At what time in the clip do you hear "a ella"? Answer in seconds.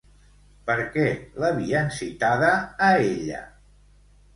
2.91-3.49